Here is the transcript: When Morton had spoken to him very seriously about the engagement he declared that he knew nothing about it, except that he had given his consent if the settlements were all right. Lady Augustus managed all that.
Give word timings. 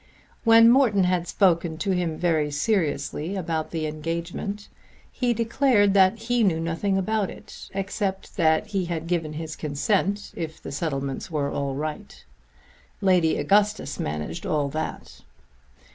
When 0.43 0.67
Morton 0.67 1.03
had 1.03 1.27
spoken 1.27 1.77
to 1.77 1.91
him 1.91 2.17
very 2.17 2.49
seriously 2.49 3.35
about 3.35 3.69
the 3.69 3.85
engagement 3.85 4.67
he 5.11 5.31
declared 5.31 5.93
that 5.93 6.17
he 6.17 6.43
knew 6.43 6.59
nothing 6.59 6.97
about 6.97 7.29
it, 7.29 7.69
except 7.75 8.35
that 8.35 8.65
he 8.65 8.85
had 8.85 9.05
given 9.05 9.33
his 9.33 9.55
consent 9.55 10.31
if 10.35 10.59
the 10.59 10.71
settlements 10.71 11.29
were 11.29 11.51
all 11.51 11.75
right. 11.75 12.25
Lady 12.99 13.37
Augustus 13.37 13.99
managed 13.99 14.43
all 14.43 14.69
that. 14.69 15.21